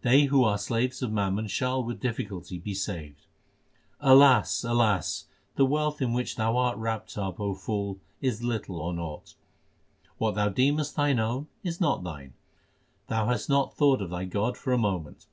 They 0.00 0.24
who 0.24 0.42
are 0.42 0.58
slaves 0.58 1.02
of 1.02 1.12
mammon 1.12 1.46
shall 1.46 1.84
with 1.84 2.00
difficulty 2.00 2.58
be 2.58 2.74
saved: 2.74 3.28
Alas! 4.00 4.64
alas! 4.64 5.26
the 5.54 5.64
wealth 5.64 6.02
in 6.02 6.12
which 6.12 6.34
thou 6.34 6.56
art 6.56 6.76
wrapped 6.78 7.16
up, 7.16 7.38
O 7.38 7.54
fool, 7.54 8.00
is 8.20 8.42
little 8.42 8.80
or 8.80 8.92
naught. 8.92 9.36
What 10.18 10.34
thou 10.34 10.48
deemest 10.48 10.96
thine 10.96 11.20
own 11.20 11.46
is 11.62 11.80
not 11.80 12.02
thine. 12.02 12.34
Thou 13.06 13.28
hast 13.28 13.48
not 13.48 13.76
thought 13.76 14.02
of 14.02 14.10
thy 14.10 14.24
God 14.24 14.58
for 14.58 14.72
a 14.72 14.78
moment. 14.78 15.26